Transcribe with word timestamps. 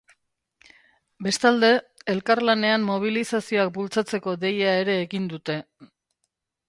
Bestalde, 1.25 1.69
elkarlanean 2.13 2.87
mobilizazioak 2.87 3.71
bultzatzeko 3.79 4.37
deia 4.47 4.73
ere 4.85 4.97
egin 5.07 5.33
dute. 5.35 5.59